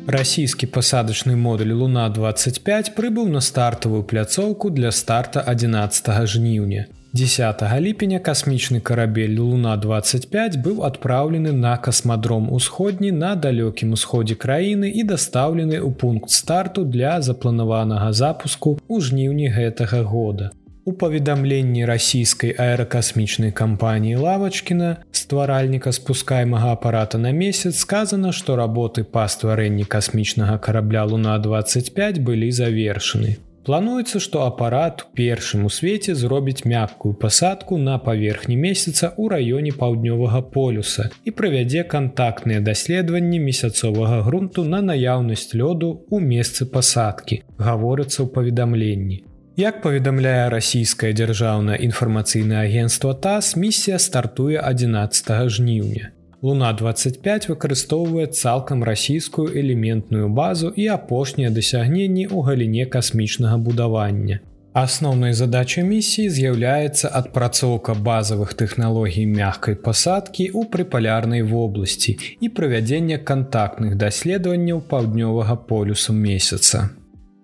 Расійскі 0.09 0.67
пасадачны 0.73 1.35
модуль 1.37 1.73
Луна 1.77 2.09
25 2.09 2.95
прыбыў 2.97 3.27
на 3.29 3.41
стартавую 3.45 4.05
пляцоўку 4.09 4.71
для 4.71 4.91
старта 4.91 5.43
11 5.53 6.09
жніўня. 6.33 6.87
10 7.13 7.65
ліпеня 7.81 8.19
касмічны 8.19 8.81
карабель 8.81 9.37
Луна 9.39 9.77
25 9.77 10.57
быў 10.65 10.81
адпраўлены 10.89 11.53
на 11.53 11.77
касмадром 11.77 12.49
усходні 12.51 13.13
на 13.13 13.35
далёкім 13.37 13.93
усходзе 13.93 14.35
краіны 14.47 14.89
і 14.89 15.05
дастаўлены 15.05 15.77
ў 15.77 15.93
пункт 15.93 16.31
старту 16.31 16.89
для 16.89 17.21
запланаванага 17.21 18.09
запуску 18.13 18.79
ў 18.89 19.05
жніўні 19.11 19.53
гэтага 19.53 20.01
года. 20.09 20.51
У 20.89 20.93
паведамленні 20.97 21.85
расійскай 21.85 22.57
аэракасмічнай 22.57 23.53
кампаніі 23.53 24.25
лавачкіна 24.25 25.05
стваральніка 25.29 25.93
спускаймага 25.93 26.73
апарата 26.73 27.19
на 27.19 27.33
месяц 27.33 27.81
сказана, 27.85 28.33
што 28.33 28.57
работы 28.57 29.05
па 29.17 29.27
стварэнні 29.29 29.85
касмічнага 29.85 30.57
карабля 30.67 31.05
Луна 31.05 31.37
25 31.39 32.23
былі 32.25 32.49
завершаны. 32.51 33.37
Плануецца, 33.69 34.23
што 34.25 34.47
апарат 34.49 35.05
першым 35.21 35.67
у 35.69 35.73
свеце 35.79 36.15
зробіць 36.17 36.65
мяккую 36.65 37.13
пасадку 37.25 37.77
на 37.77 37.99
паверхні 38.07 38.57
месяца 38.57 39.13
ў 39.13 39.29
раёне 39.35 39.77
паўднёвага 39.77 40.41
полюса 40.57 41.11
і 41.29 41.37
правядзе 41.37 41.85
кантактныя 41.85 42.65
даследаванні 42.65 43.45
месяцовага 43.45 44.25
грунту 44.25 44.65
на 44.65 44.81
наяўнасць 44.81 45.53
лёду 45.53 45.93
ў 46.09 46.25
месцы 46.25 46.65
пасадкі, 46.65 47.43
гаворыцца 47.61 48.25
ў 48.25 48.33
паведамленні. 48.33 49.28
Як 49.59 49.81
паведамляе 49.83 50.51
расійскае 50.55 51.09
дзяржаўнае 51.19 51.77
інфармацыйнае 51.83 52.59
агенцтва 52.63 53.15
тас 53.23 53.57
місія 53.59 53.97
стартуе 53.99 54.61
11 54.63 55.33
жніўня. 55.51 56.11
Луна 56.47 56.69
25 56.73 57.49
выкарыстоўвае 57.51 58.27
цалкам 58.27 58.85
расійскую 58.87 59.49
элементную 59.63 60.29
базу 60.29 60.71
і 60.71 60.87
апошнія 60.95 61.51
дасягненні 61.51 62.27
ў 62.31 62.47
галіне 62.47 62.87
касмічнага 62.87 63.59
будавання. 63.59 64.39
Асноўнай 64.79 65.35
задачай 65.35 65.83
місіі 65.83 66.29
з'яўляецца 66.37 67.11
адпрацоўка 67.23 67.99
базавых 68.11 68.55
тэхналогій 68.63 69.27
мягкай 69.27 69.75
пасадкі 69.75 70.47
ў 70.55 70.71
прыпалярнай 70.71 71.43
вобласці 71.43 72.15
і 72.39 72.55
правядзення 72.61 73.19
кантактных 73.19 73.99
даследаванняў 73.99 74.87
паўднёвага 74.95 75.59
полюсу 75.67 76.15
месяца. 76.15 76.87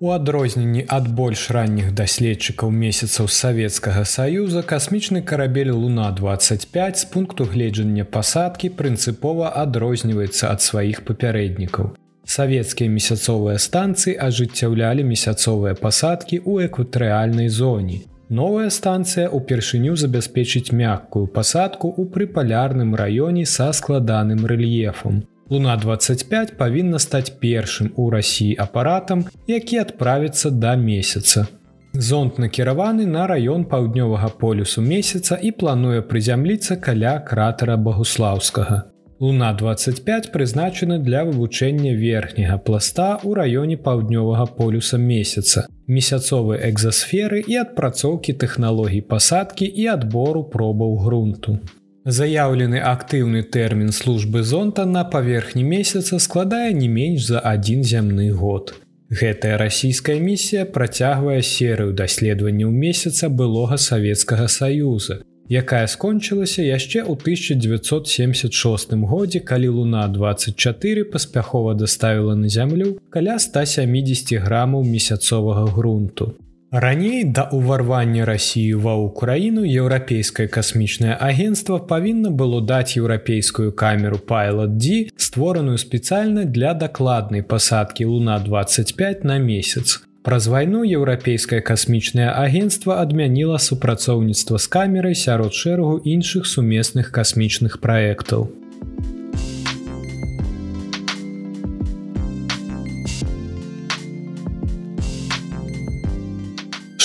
У 0.05 0.11
адрозненні 0.13 0.83
ад 0.95 1.07
больш 1.19 1.43
ранніх 1.57 1.87
даследчыкаў 1.99 2.73
месяцаў 2.81 3.29
савецкага 3.35 4.03
саюза 4.11 4.63
касмічны 4.73 5.23
карабель 5.31 5.71
луна 5.73 6.11
25 6.19 6.99
з 7.03 7.09
пункту 7.15 7.47
гледжання 7.55 8.05
пасадкі 8.17 8.69
прынцыпова 8.81 9.55
адрозніваецца 9.63 10.51
ад 10.51 10.61
сваіх 10.67 11.01
папярэднікаў. 11.09 11.89
Савецкія 12.37 12.93
месяцовыя 12.99 13.57
станцыі 13.69 14.19
ажыццяўлялі 14.29 15.09
месяцовыя 15.15 15.73
пасадкі 15.73 16.43
ў 16.45 16.69
экватрэальнай 16.69 17.49
зоне. 17.49 18.05
Новая 18.29 18.69
станцыя 18.69 19.33
ўпершыню 19.33 19.97
забяспечыць 19.97 20.77
мяккую 20.85 21.29
пасадку 21.33 21.89
ў 21.89 22.13
прыпалярным 22.13 22.93
раёне 22.93 23.49
са 23.49 23.73
складаным 23.73 24.45
рэльефам. 24.45 25.25
Луна 25.51 25.77
25 25.77 26.57
павінна 26.57 26.99
стаць 26.99 27.33
першым 27.43 27.91
у 27.97 28.09
рассіі 28.11 28.57
апаратам, 28.59 29.27
які 29.47 29.79
адправіцца 29.85 30.51
да 30.51 30.73
месяца. 30.77 31.47
Зонт 31.93 32.39
накіраваны 32.39 33.05
на 33.07 33.27
раён 33.29 33.69
паўднёвага 33.69 34.31
полюсу 34.41 34.81
месяца 34.83 35.39
і 35.43 35.53
плануе 35.53 36.01
прызямліцца 36.01 36.77
каля 36.77 37.19
кратера 37.29 37.77
Багуслаўскага. 37.77 38.83
Луна 39.21 39.53
25 39.53 40.33
прызначана 40.33 40.99
для 40.99 41.23
вывучэння 41.25 41.95
верхняга 41.95 42.59
пласта 42.59 43.21
ў 43.23 43.37
раёне 43.37 43.77
паўднёвага 43.77 44.47
полюса 44.57 44.99
месяца, 44.99 45.69
месяцовай 45.87 46.59
экзасферы 46.73 47.45
і 47.47 47.63
адпрацоўкі 47.63 48.33
тэхналогій 48.33 49.07
пасадкі 49.07 49.71
і 49.71 49.87
адбору 49.95 50.43
пробаў 50.45 50.99
грунту. 51.05 51.61
Заяўлены 52.05 52.81
актыўны 52.85 53.41
тэрмін 53.49 53.91
службы 53.97 54.43
зонта 54.45 54.85
на 54.85 55.05
паверхні 55.05 55.63
месяца 55.65 56.19
складае 56.21 56.75
не 56.77 56.89
менш 56.89 57.29
за 57.33 57.41
адзін 57.41 57.81
зямны 57.83 58.29
год. 58.31 58.75
Гэтая 59.09 59.57
расійская 59.57 60.21
місія 60.21 60.67
працягвае 60.67 61.41
серыю 61.41 61.97
даследаванняў 61.97 62.69
месяца 62.71 63.31
былога 63.31 63.81
савецкага 63.81 64.49
саюза, 64.53 65.23
якая 65.49 65.87
скончылася 65.89 66.61
яшчэ 66.61 67.09
ў 67.09 67.17
1976 67.17 68.93
годзе, 69.09 69.41
калі 69.41 69.69
луна 69.81 70.05
24 70.09 71.05
паспяхова 71.09 71.73
даставіла 71.73 72.37
на 72.37 72.53
зямлю 72.53 73.01
каля 73.09 73.39
170 73.39 74.45
грамаў 74.45 74.85
месяцовага 74.85 75.73
грунту. 75.73 76.35
Раней 76.75 77.23
да 77.23 77.47
ўварвання 77.55 78.25
рассіі 78.27 78.83
ва 78.83 78.99
ўкраіну 78.99 79.63
еўрапейскае 79.63 80.51
касмічнае 80.51 81.15
агенцтва 81.15 81.79
павінна 81.79 82.33
было 82.35 82.59
даць 82.59 82.99
еўрапейскую 82.99 83.71
камеру 83.71 84.19
Pilot-D, 84.19 85.15
створаную 85.15 85.79
спецыяльна 85.79 86.43
для 86.51 86.75
дакладнай 86.75 87.47
пасадкі 87.47 88.11
Луна 88.11 88.41
25 88.43 89.23
на 89.23 89.39
месяц. 89.39 90.03
Праз 90.27 90.51
вайну 90.51 90.83
еўрапейскае 90.83 91.63
касмічнае 91.63 92.35
агенцтва 92.35 92.99
адмяніла 93.07 93.63
супрацоўніцтва 93.63 94.59
з 94.59 94.67
камерай 94.67 95.15
сярод 95.15 95.55
шэрагу 95.55 96.03
іншых 96.03 96.43
сумесных 96.43 97.15
касмічных 97.15 97.79
праектаў. 97.79 98.51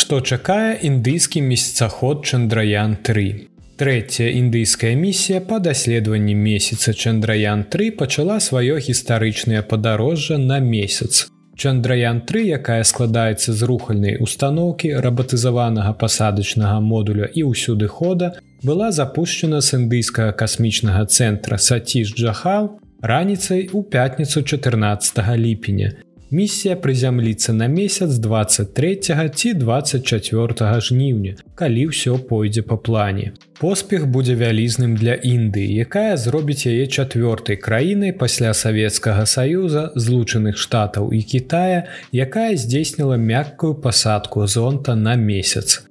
Што 0.09 0.25
чакае 0.25 0.69
індыйскі 0.87 1.41
месяцаход 1.45 2.23
Чандраян 2.25 2.95
3. 3.07 3.25
Трэцяя 3.77 4.29
індыйская 4.39 4.95
місія 4.97 5.37
па 5.49 5.59
даследаванні 5.61 6.33
месяца 6.33 6.95
Чандраян 6.97 7.61
3 7.75 7.91
пачала 7.99 8.39
сваё 8.41 8.79
гістарычнае 8.81 9.61
падарожжа 9.61 10.39
на 10.41 10.57
месяц. 10.57 11.29
Чандраян 11.53 12.23
3, 12.25 12.41
якая 12.57 12.81
складаецца 12.81 13.53
з 13.53 13.69
рухальнай 13.69 14.17
установкі 14.17 14.97
рабатызаванага 14.97 15.93
пасадачнага 15.93 16.81
модуля 16.81 17.29
і 17.29 17.45
ўсюды 17.53 17.85
хода, 17.85 18.33
была 18.65 18.89
запущена 18.89 19.61
з 19.61 19.77
індыйскага 19.77 20.33
касмічнага 20.33 21.05
цэнтра 21.05 21.61
Саціш 21.61 22.17
Джахал 22.17 22.81
раніцай 23.05 23.69
у 23.77 23.85
пятніцу 23.85 24.41
14 24.41 25.21
ліпеня 25.37 25.93
місія 26.31 26.75
прызямліцца 26.75 27.53
на 27.53 27.67
месяц 27.67 28.17
23 28.17 28.95
ці 29.35 29.53
24 29.53 30.81
жніўня, 30.81 31.35
калі 31.55 31.87
ўсё 31.89 32.17
пойдзе 32.17 32.61
па 32.61 32.77
плане. 32.77 33.33
Поспех 33.59 34.07
будзе 34.07 34.35
вялізным 34.35 34.95
для 34.95 35.15
Індыі, 35.15 35.73
якая 35.83 36.17
зробіць 36.17 36.69
яе 36.69 36.87
чавёртай 36.87 37.57
краінай 37.57 38.13
пасля 38.13 38.53
Савецкага 38.53 39.25
саюза, 39.25 39.91
злучаных 39.95 40.57
штатаў 40.57 41.11
і 41.11 41.21
Китая, 41.21 41.89
якая 42.13 42.55
здзейсніла 42.55 43.17
мяккую 43.17 43.75
пасадку 43.75 44.47
зонта 44.47 44.95
на 44.95 45.15
месяц. 45.15 45.83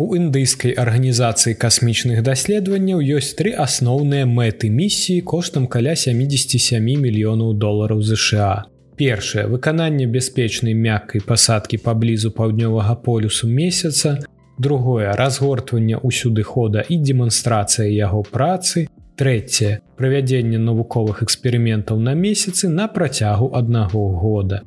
У 0.00 0.16
індыйскай 0.16 0.72
арганізацыі 0.72 1.54
касмічных 1.54 2.24
даследаванняў 2.24 3.04
ёсць 3.04 3.36
тры 3.36 3.52
асноўныя 3.52 4.24
мэты 4.24 4.72
місіі 4.72 5.20
коштам 5.20 5.68
каля 5.68 5.94
77 5.94 6.80
мільёнаў 6.80 7.52
долараў 7.54 8.00
ЗША 8.00 8.71
першае 8.96 9.46
выкананне 9.46 10.06
бяспечнай 10.06 10.74
мяккай 10.74 11.20
пасадкі 11.20 11.78
паблізу 11.84 12.30
паўднёвага 12.30 12.94
полюсу 12.94 13.48
месяца. 13.48 14.18
Другое 14.58 15.12
разгортванне 15.16 15.96
ўсюды 15.96 16.42
хода 16.42 16.84
і 16.86 16.98
дэманстрацыя 16.98 17.88
яго 17.88 18.22
працы. 18.22 18.88
Трэцяе 19.16 19.80
правядзенне 19.96 20.58
навуковых 20.58 21.22
эксперыментаў 21.22 21.98
на 22.00 22.14
месяцы 22.14 22.68
на 22.68 22.88
працягу 22.88 23.50
аднаго 23.54 24.08
года. 24.16 24.62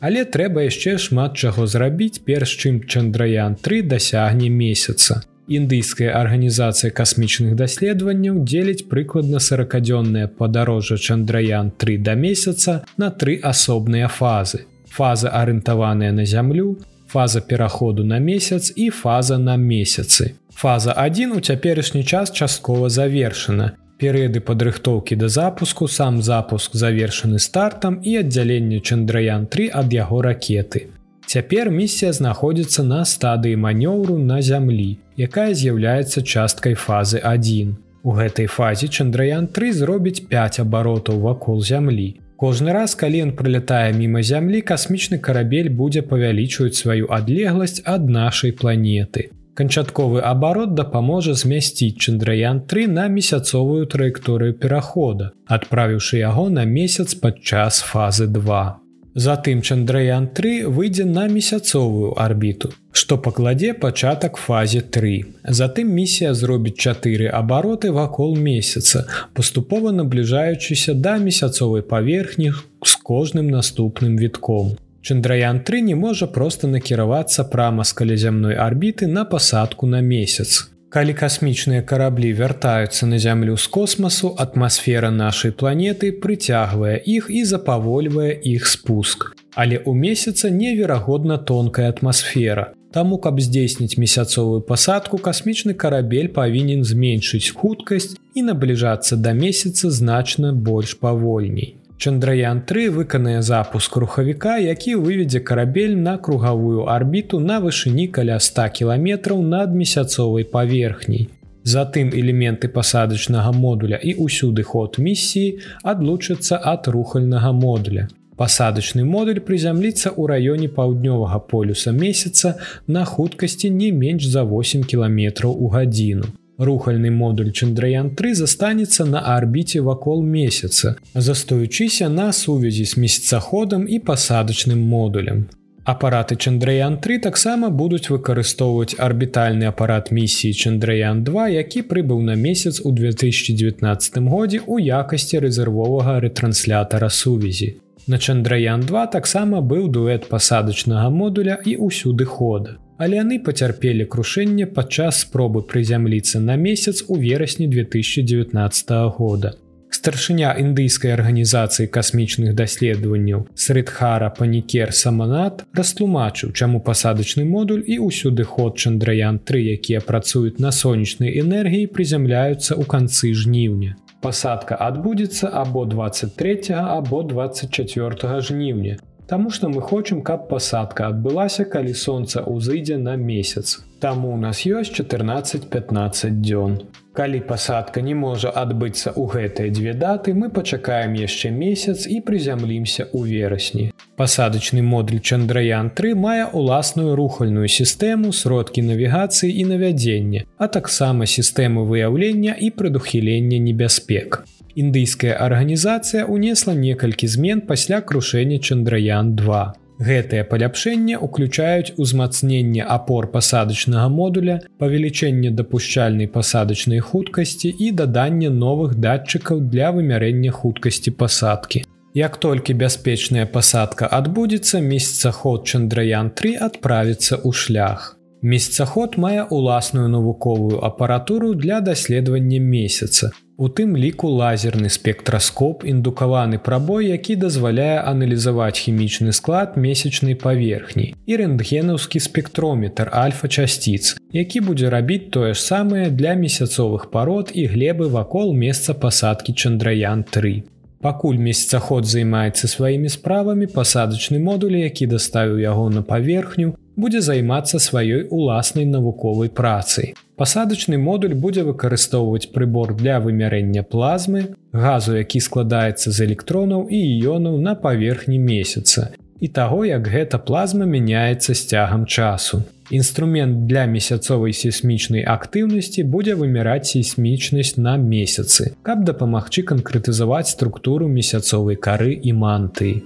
Але 0.00 0.22
трэба 0.24 0.68
яшчэ 0.68 0.98
шмат 0.98 1.34
чаго 1.34 1.66
зрабіць 1.66 2.22
перш 2.24 2.54
чым 2.62 2.82
чандраян 2.86 3.56
3 3.58 3.82
дасягне 3.82 4.48
месяца. 4.48 5.22
Індыйская 5.48 6.12
арганізацыя 6.12 6.92
касмічных 6.92 7.54
даследаванняў 7.56 8.42
дзеліць 8.44 8.84
прыкладна 8.90 9.40
сорокадзённае 9.40 10.26
падарожжа 10.40 10.98
чандраян 11.00 11.70
3 11.84 11.96
да 12.08 12.14
месяца 12.14 12.74
на 13.00 13.08
тры 13.10 13.40
асобныя 13.40 14.08
фазы. 14.08 14.66
Фаза 14.92 15.32
арыентаваная 15.40 16.12
на 16.12 16.26
зямлю, 16.26 16.76
фаза 17.06 17.40
пераходу 17.40 18.04
на 18.04 18.18
месяц 18.18 18.72
і 18.76 18.90
фаза 18.90 19.38
на 19.38 19.56
месяцы. 19.56 20.34
Фаза 20.52 20.92
1 20.92 21.32
у 21.32 21.40
цяперашні 21.40 22.04
час 22.04 22.30
часткова 22.30 22.90
завершана. 22.90 23.72
Перыяды 23.98 24.44
падрыхтоўкі 24.44 25.16
да 25.16 25.28
запуску 25.28 25.88
сам 25.88 26.20
запуск 26.22 26.76
завершаны 26.76 27.38
стартам 27.38 28.00
і 28.04 28.20
аддзяленне 28.20 28.80
чандраян 28.80 29.46
3 29.46 29.70
ад 29.72 29.92
яго 29.96 30.20
ракеты. 30.22 30.86
Цяпер 31.28 31.68
місія 31.70 32.12
знаходзіцца 32.16 32.82
на 32.88 32.98
стадыі 33.04 33.56
манёўру 33.60 34.14
на 34.28 34.38
зямлі, 34.40 34.96
якая 35.20 35.52
з'яўляецца 35.52 36.22
часткай 36.24 36.72
фазы 36.72 37.20
1. 37.30 37.74
У 38.02 38.14
гэтай 38.16 38.48
фазе 38.48 38.88
чандраян 38.88 39.48
3 39.58 39.72
зробіць 39.80 40.24
5 40.30 40.60
абаротаў 40.64 41.20
вакол 41.26 41.60
зямлі. 41.60 42.06
Кожны 42.40 42.72
раз, 42.72 42.96
калі 42.96 43.20
ён 43.26 43.34
прылятае 43.36 43.92
міма 43.98 44.24
зямлі, 44.24 44.64
касмічны 44.72 45.20
карабель 45.28 45.68
будзе 45.68 46.00
павялічваць 46.00 46.80
сваю 46.80 47.12
адлегласць 47.12 47.84
ад 47.84 48.08
нашай 48.08 48.56
планеты. 48.56 49.28
Канчатковы 49.52 50.24
абарот 50.24 50.74
дапаможа 50.80 51.36
змясціць 51.36 52.00
чандраян 52.00 52.64
3 52.64 52.88
на 52.96 53.08
месяцовую 53.20 53.84
траекторыю 53.84 54.56
перахода, 54.56 55.32
адправіўшы 55.44 56.24
яго 56.24 56.48
на 56.48 56.64
месяц 56.64 57.12
падчас 57.12 57.84
фазы 57.84 58.32
2. 58.32 58.87
Затым 59.18 59.62
чандраян 59.62 60.28
3 60.28 60.66
выйдзе 60.70 61.04
на 61.04 61.26
месяцовую 61.26 62.10
арбіту, 62.22 62.68
што 62.92 63.18
пакладзе 63.18 63.72
пачатак 63.74 64.36
фазе 64.38 64.80
3. 64.96 65.24
Затым 65.60 65.90
місія 65.90 66.34
зробіць 66.38 66.78
чатыры 66.78 67.26
абароты 67.26 67.90
вакол 67.90 68.36
месяца, 68.38 69.08
паступова 69.34 69.90
набліжаючыся 69.90 70.94
да 70.94 71.18
месяцовай 71.18 71.82
паверхні 71.82 72.52
з 72.84 72.94
кожным 73.10 73.50
наступным 73.50 74.14
вітком. 74.22 74.76
Чандраян 75.02 75.60
3 75.66 75.82
не 75.82 75.98
можа 75.98 76.30
проста 76.30 76.70
накіравацца 76.70 77.42
прама 77.42 77.82
з 77.82 77.98
калязямной 77.98 78.54
арбіты 78.54 79.10
на 79.10 79.24
пасадку 79.24 79.90
на 79.90 80.00
месяц. 80.00 80.70
Калі 80.88 81.12
касмічныя 81.12 81.84
караблі 81.84 82.30
вяртаюцца 82.32 83.06
на 83.06 83.18
зямлю 83.20 83.56
з 83.60 83.66
космасу, 83.68 84.30
атмасфера 84.44 85.10
нашай 85.12 85.52
планеты 85.52 86.12
прыцягвае 86.22 86.96
іх 87.14 87.28
і 87.28 87.44
запавольвае 87.44 88.32
іх 88.32 88.64
спуск. 88.64 89.26
Але 89.52 89.76
ў 89.76 89.92
месяца 89.92 90.48
неверагодна 90.48 91.36
тонкая 91.36 91.92
атмасфера. 91.92 92.72
Таму, 92.88 93.18
каб 93.20 93.36
здзейсніць 93.36 94.00
месяцовую 94.00 94.64
пасадку, 94.64 95.20
касмічны 95.20 95.76
карабель 95.76 96.32
павінен 96.32 96.88
зменшыць 96.88 97.52
хуткасць 97.52 98.16
і 98.32 98.48
набліжацца 98.48 99.20
да 99.20 99.36
месяца 99.36 99.92
значна 99.92 100.56
больш 100.56 100.96
павольней. 100.96 101.76
Чандраян 101.98 102.60
3 102.62 102.88
выканае 102.90 103.42
запуск 103.42 103.96
рухавіка, 103.96 104.56
які 104.58 104.94
выведзе 104.94 105.40
карабель 105.40 105.96
на 105.96 106.16
кругавую 106.18 106.86
арбіту 106.86 107.40
на 107.40 107.58
вышыні 107.58 108.06
каля 108.06 108.38
100 108.38 108.66
кіламетраў 108.78 109.42
над 109.42 109.74
месяцовай 109.74 110.44
паверхняй. 110.44 111.26
Затым 111.64 112.14
элементы 112.14 112.70
пасадачнага 112.70 113.50
модуля 113.50 113.98
і 113.98 114.14
ўсюды 114.14 114.62
ход 114.62 115.02
місіі 115.02 115.58
адлучацца 115.82 116.62
ад 116.62 116.86
рухальнага 116.86 117.50
модуля. 117.50 118.06
Пасадачны 118.38 119.02
модуль 119.02 119.42
прызямліцца 119.42 120.14
ў 120.14 120.22
раёне 120.30 120.68
паўднёвага 120.70 121.42
полюса 121.50 121.90
месяца 121.90 122.62
на 122.86 123.02
хуткасці 123.04 123.74
не 123.74 123.90
менш 123.90 124.30
за 124.30 124.46
8 124.46 124.86
кіламетраў 124.86 125.50
у 125.50 125.74
гадзіну. 125.74 126.30
Рухальны 126.58 127.10
модуль 127.10 127.52
Чандраян 127.52 128.10
3 128.18 128.34
застанецца 128.34 129.04
на 129.06 129.20
арбіце 129.36 129.80
вакол 129.80 130.24
месяца, 130.24 130.96
застоючыся 131.14 132.08
на 132.08 132.32
сувязі 132.32 132.84
з 132.84 132.96
месяцаходам 132.96 133.86
і 133.86 133.98
пасадачным 133.98 134.80
модулем. 134.82 135.46
Апараты 135.84 136.36
Чандраян 136.36 136.98
3 136.98 137.18
таксама 137.18 137.70
будуць 137.70 138.10
выкарыстоўваць 138.10 138.98
арбітальны 138.98 139.70
апарат 139.70 140.10
місіі 140.10 140.52
Чандраян 140.52 141.22
2, 141.24 141.46
які 141.48 141.82
прыбыў 141.82 142.26
на 142.26 142.34
месяц 142.34 142.82
у 142.84 142.90
2019 142.90 144.18
годзе 144.26 144.58
ў 144.58 144.82
якасці 144.98 145.38
рэзервовага 145.38 146.18
рэтрансляторатара 146.26 147.08
сувязі. 147.08 147.70
На 148.08 148.18
Чандраян 148.18 148.82
2 148.82 149.06
таксама 149.14 149.62
быў 149.62 149.86
дуэт 149.88 150.26
пасадачнага 150.26 151.08
модуля 151.08 151.62
і 151.64 151.78
ўсюды 151.78 152.26
хода 152.26 152.82
але 152.98 153.22
яны 153.22 153.38
пацярпелі 153.46 154.04
крушэнне 154.10 154.66
падчас 154.66 155.22
спробы 155.24 155.62
прызямліцца 155.62 156.42
на 156.42 156.56
месяц 156.56 157.04
у 157.08 157.16
верасні 157.16 157.70
2019 157.70 158.90
года. 159.16 159.54
Старшыня 159.88 160.50
індыйскай 160.60 161.14
арганізацыі 161.16 161.88
касмічных 161.88 162.52
даследаванняў 162.58 163.46
Срыдхара 163.56 164.28
панікер 164.36 164.92
саманат 164.92 165.64
растлумачыў, 165.78 166.52
чаму 166.52 166.80
пасадачны 166.84 167.46
модуль 167.48 167.80
і 167.86 167.96
ўсюды 168.04 168.44
ход 168.44 168.76
чандраян 168.76 169.40
3, 169.40 169.64
якія 169.80 170.04
працуюць 170.04 170.60
на 170.60 170.74
сонечнай 170.76 171.40
энергіі 171.40 171.88
прызямляюцца 171.88 172.76
ў 172.76 172.84
канцы 172.84 173.32
жніўня. 173.32 173.96
Пасадка 174.20 174.76
адбудзецца 174.76 175.48
або 175.48 175.86
23 175.86 176.76
або 176.76 177.22
24 177.22 178.40
жніўня, 178.44 178.98
Таму 179.28 179.50
што 179.50 179.68
мы 179.68 179.82
хочам, 179.82 180.22
каб 180.24 180.48
пасадка 180.48 181.10
адбылася, 181.12 181.64
калі 181.68 181.92
сонца 181.92 182.40
ўзыдзе 182.48 182.96
на 182.96 183.16
месяц. 183.20 183.84
Таму 184.00 184.32
у 184.32 184.38
нас 184.40 184.62
ёсць 184.64 184.88
14-15 184.96 186.40
дзён. 186.40 186.78
Калі 187.12 187.40
пасадка 187.44 188.00
не 188.00 188.14
можа 188.16 188.48
адбыцца 188.48 189.12
ў 189.12 189.28
гэтыя 189.28 189.68
дзве 189.68 189.92
даты, 189.92 190.32
мы 190.32 190.48
пачакаем 190.48 191.12
яшчэ 191.20 191.52
месяц 191.52 192.08
і 192.08 192.24
прызямлімся 192.24 193.04
ў 193.12 193.28
верасні. 193.28 193.84
Пасадачны 194.16 194.80
модуль 194.80 195.20
Чандраян 195.20 195.92
3 195.92 196.16
мае 196.16 196.48
ўласную 196.48 197.12
рухальную 197.12 197.68
сістэму, 197.68 198.32
сродкі 198.32 198.80
навігацыі 198.88 199.52
і 199.52 199.68
навядзення, 199.76 200.46
а 200.56 200.72
таксама 200.72 201.28
сістэмы 201.28 201.84
выяўлення 201.84 202.56
і 202.56 202.72
прадухілення 202.72 203.60
небяспек 203.60 204.48
індыйская 204.82 205.34
арганізацыя 205.48 206.24
унесла 206.36 206.74
некалькі 206.86 207.26
змен 207.34 207.66
пасля 207.72 208.00
крушэння 208.00 208.58
чандраян 208.58 209.34
2 209.42 209.66
гэтыя 209.98 210.44
паляпшэнне 210.50 211.18
уключаюць 211.26 211.94
узмацненне 212.04 212.82
апор 212.96 213.26
пасадачнага 213.34 214.08
модуля 214.08 214.58
павелічэнне 214.82 215.50
дапушчальнай 215.60 216.30
пасадачнай 216.36 217.02
хуткасці 217.10 217.70
і 217.86 217.90
даданне 218.00 218.50
новых 218.50 218.94
датчыкаў 219.06 219.64
для 219.72 219.90
вымярэння 219.96 220.52
хуткасці 220.58 221.10
пасадкі. 221.22 221.84
Як 222.14 222.38
толькі 222.44 222.78
бяспечная 222.82 223.46
пасадка 223.46 224.06
адбудзецца 224.06 224.80
месяцаход 224.80 225.66
чандраян 225.66 226.30
3 226.30 226.54
адправіцца 226.68 227.34
ў 227.42 227.52
шлях. 227.52 228.14
Месяцаход 228.42 229.18
мае 229.18 229.42
ўласную 229.50 230.06
навуковую 230.08 230.78
апаратуру 230.86 231.54
для 231.58 231.80
даследавання 231.80 232.62
месяца 232.62 233.34
У 233.60 233.66
тым 233.66 233.96
ліку 233.98 234.28
лазерны 234.38 234.86
спектраскоп 234.86 235.82
індукаваны 235.82 236.60
прабой, 236.62 237.08
які 237.10 237.34
дазваляе 237.34 237.96
аналізаваць 238.06 238.78
хімічны 238.78 239.34
склад 239.34 239.74
месячнай 239.74 240.38
паверхні 240.38 241.08
і 241.26 241.38
рэнтгенаўскі 241.40 242.22
спектрометр 242.22 243.10
альфа-часціц, 243.10 244.14
які 244.30 244.62
будзе 244.62 244.94
рабіць 244.94 245.34
тое 245.34 245.58
ж 245.58 245.58
самае 245.58 246.06
для 246.14 246.38
месяцовых 246.38 247.10
парод 247.10 247.50
і 247.50 247.66
глебы 247.66 248.06
вакол 248.06 248.54
месца 248.54 248.94
пасадкі 248.94 249.58
чандраян 249.58 250.22
3. 250.22 250.62
Пакуль 251.00 251.38
месяцаход 251.38 252.06
займаецца 252.10 252.66
сваімі 252.66 253.08
справамі 253.14 253.66
пасадачны 253.70 254.38
модуль, 254.42 254.76
які 254.82 255.06
даставіў 255.06 255.60
яго 255.62 255.86
на 255.94 256.02
паверхню, 256.02 256.74
будзе 256.96 257.20
займацца 257.22 257.78
сваёй 257.78 258.26
уласнай 258.30 258.84
навуковай 258.84 259.48
працай. 259.48 260.14
Пасадачны 260.34 260.98
модуль 260.98 261.38
будзе 261.38 261.62
выкарыстоўваць 261.62 262.50
прыбор 262.50 262.96
для 262.98 263.20
вымярэння 263.22 263.86
плазмы, 263.86 264.58
газу, 264.72 265.14
які 265.14 265.38
складаецца 265.38 266.10
з 266.10 266.26
электронаў 266.26 266.90
і 266.90 266.98
іёнаў 266.98 267.62
на 267.62 267.78
паверхні 267.78 268.38
месяца 268.38 269.10
і 269.40 269.48
таго, 269.48 269.84
як 269.84 270.08
гэта 270.08 270.38
плазма 270.38 270.84
мяняецца 270.84 271.54
з 271.54 271.62
цягам 271.70 272.06
часу. 272.06 272.62
Інструмент 272.90 273.66
для 273.66 273.84
месяцовай 273.84 274.54
сейсмічнай 274.56 275.20
актыўнасці 275.28 276.06
будзе 276.08 276.32
вымяраць 276.40 276.88
сейсмічнасць 276.88 277.76
на 277.76 277.98
месяцы, 278.00 278.72
каб 278.80 279.04
дапамагчы 279.04 279.60
канкрэтызаваць 279.68 280.48
структуру 280.48 281.04
месяцовай 281.04 281.76
кары 281.76 282.16
і 282.16 282.32
мантыі. 282.32 283.04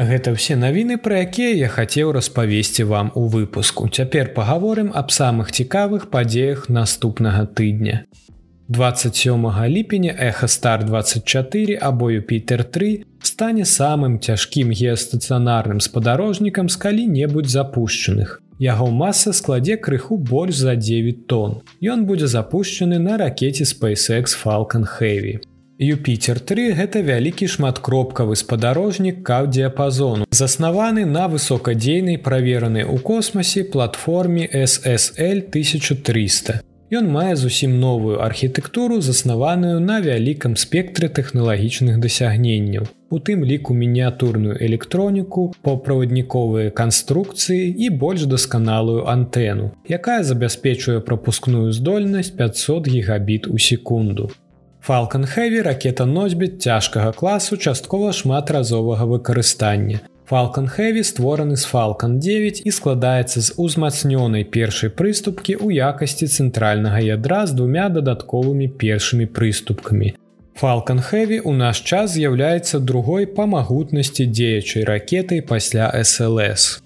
Гэта 0.00 0.32
ўсе 0.32 0.56
навіны, 0.56 0.96
пра 0.96 1.20
якія 1.28 1.52
я 1.52 1.68
хацеў 1.68 2.16
распавесці 2.16 2.88
вам 2.88 3.12
у 3.12 3.28
выпуску. 3.28 3.92
Цяпер 3.92 4.32
пагаворым 4.32 4.88
аб 4.96 5.12
самых 5.12 5.52
цікавых 5.52 6.08
падзеях 6.08 6.68
наступнага 6.72 7.44
тыдня. 7.44 8.08
27 8.68 9.66
ліпеня 9.68 10.14
эхастар 10.18 10.84
24 10.84 11.78
або 11.82 12.10
Юпітер 12.10 12.64
3 12.64 13.04
стане 13.22 13.62
самым 13.62 14.18
цяжкім 14.18 14.70
геастацыянарным 14.70 15.80
спадарожнікам 15.80 16.68
з 16.68 16.76
калі-небудзь 16.76 17.50
запущенных. 17.50 18.42
Яго 18.58 18.90
маса 18.90 19.32
складзе 19.32 19.76
крыху 19.76 20.16
больш 20.16 20.56
за 20.56 20.74
9 20.74 21.26
тонн. 21.26 21.62
Ён 21.82 22.06
будзе 22.06 22.26
запущены 22.26 22.98
на 22.98 23.16
ракете 23.16 23.64
SpaceX 23.64 24.34
Falcon 24.34 24.82
Heavy. 24.98 25.38
Юпітер 25.78 26.40
3 26.40 26.72
гэта 26.72 27.02
вялікі 27.04 27.46
шматкропкавы 27.46 28.34
спадарожнік 28.34 29.22
каўдіапазону, 29.22 30.24
заснаваны 30.30 31.04
на 31.04 31.28
высокадзейнай 31.28 32.18
праверанай 32.18 32.82
у 32.82 32.98
космосе 32.98 33.62
платформе 33.62 34.48
SSL 34.48 35.44
1300. 35.52 36.62
Ён 36.86 37.08
мае 37.10 37.34
зусім 37.34 37.80
новую 37.82 38.22
архітэктуру, 38.22 39.00
заснаваную 39.02 39.80
на 39.82 39.98
вялікам 39.98 40.54
спектры 40.54 41.08
тэхналагічных 41.10 41.98
дасягненняў. 41.98 42.86
У 43.10 43.18
тым 43.18 43.42
ліку 43.42 43.74
мініатурную 43.74 44.54
электроніку, 44.62 45.50
паўправадніковыя 45.66 46.70
канструкцыі 46.70 47.74
і 47.74 47.90
больш 47.90 48.30
дасканалую 48.30 49.02
антэну, 49.10 49.74
якая 49.90 50.22
забяспечвае 50.22 51.00
прапускную 51.00 51.74
здольнасць 51.74 52.30
500 52.30 52.86
гігабіт 52.86 53.50
у 53.50 53.58
секунду. 53.58 54.30
Falалcon 54.86 55.26
Heavy 55.26 55.62
ракета 55.62 56.06
носьбіт 56.06 56.62
цяжкага 56.62 57.10
класу 57.12 57.56
часткова 57.56 58.12
шматразовага 58.12 59.10
выкарыстання. 59.10 60.06
Falалcon 60.26 60.66
Heavy 60.66 61.04
створаны 61.04 61.56
з 61.56 61.66
Falалcon 61.72 62.18
9 62.18 62.62
і 62.66 62.70
складаецца 62.70 63.40
з 63.40 63.54
узмацнёнай 63.62 64.42
першай 64.42 64.90
прыступкі 64.90 65.54
ў 65.54 65.78
якасці 65.78 66.26
цэнтральнага 66.26 66.98
ядра 66.98 67.46
з 67.46 67.54
двумя 67.54 67.86
дадатковымі 67.88 68.66
першымі 68.74 69.30
прыступкамі. 69.30 70.18
Falалcon 70.58 70.98
Heavy 70.98 71.38
у 71.38 71.52
наш 71.54 71.78
час 71.86 72.18
з'яўляецца 72.18 72.82
другой 72.82 73.30
па 73.30 73.46
магутнасці 73.46 74.26
дзеячай 74.26 74.82
ракетай 74.82 75.46
пасля 75.46 75.94
SLС. 75.94 76.82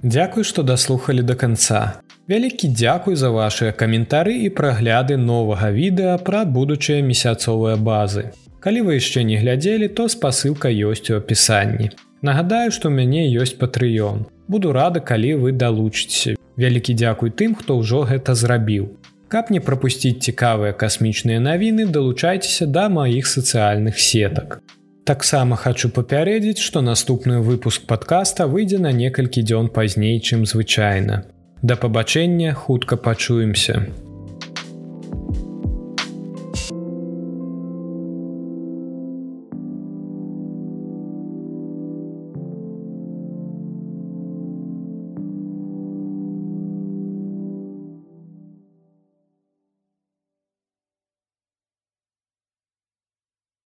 Дзякуй, 0.00 0.44
што 0.44 0.62
даслухалі 0.62 1.20
до 1.20 1.36
конца. 1.36 2.00
Вялікі 2.28 2.72
дзякуй 2.72 3.20
за 3.20 3.28
вашыя 3.28 3.76
каментары 3.76 4.40
і 4.40 4.48
прагляды 4.48 5.20
новага 5.20 5.68
відэа 5.68 6.16
пра 6.24 6.48
будучыя 6.48 7.04
месяцовыя 7.04 7.76
базы. 7.76 8.32
Калі 8.64 8.88
вы 8.88 8.96
яшчэ 8.96 9.28
не 9.28 9.36
глядзелі, 9.36 9.92
то 9.92 10.08
спасылка 10.08 10.72
ёсць 10.72 11.12
у 11.12 11.20
апісанні. 11.20 11.92
Нагадаю, 12.24 12.72
што 12.72 12.88
ў 12.88 13.04
мяне 13.04 13.28
ёсць 13.36 13.58
патрыён. 13.60 14.24
Буду 14.48 14.72
рада, 14.72 15.00
калі 15.04 15.32
вы 15.44 15.50
далучыцеся. 15.52 16.38
Вялікі 16.56 16.94
дзякуй 16.96 17.30
тым, 17.36 17.52
хто 17.52 17.76
ўжо 17.76 18.08
гэта 18.08 18.32
зрабіў. 18.32 18.86
Каб 19.28 19.50
не 19.52 19.60
прапусціць 19.60 20.24
цікавыя 20.24 20.72
касмічныя 20.72 21.42
навіны, 21.44 21.84
далучайцеся 21.84 22.64
да 22.64 22.88
маіх 22.88 23.28
сацыяльных 23.28 24.00
сетак. 24.00 24.56
Таксама 25.04 25.60
хачу 25.60 25.92
папярэдзіць, 25.92 26.64
што 26.64 26.80
наступны 26.80 27.44
выпуск 27.44 27.84
падкаста 27.84 28.48
выйдзе 28.48 28.80
на 28.80 28.92
некалькі 28.92 29.44
дзён 29.44 29.68
пазней, 29.68 30.16
чым 30.16 30.48
звычайна. 30.48 31.28
Да 31.60 31.76
пабачэння 31.76 32.54
хутка 32.54 32.96
пачуемся. 32.96 33.84